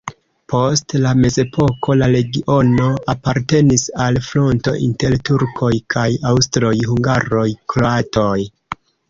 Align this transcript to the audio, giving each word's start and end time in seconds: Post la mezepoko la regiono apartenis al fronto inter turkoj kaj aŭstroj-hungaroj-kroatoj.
Post 0.51 0.93
la 1.01 1.09
mezepoko 1.17 1.97
la 1.99 2.07
regiono 2.15 2.87
apartenis 3.13 3.85
al 4.07 4.17
fronto 4.29 4.75
inter 4.87 5.19
turkoj 5.31 5.71
kaj 5.97 6.09
aŭstroj-hungaroj-kroatoj. 6.33 8.35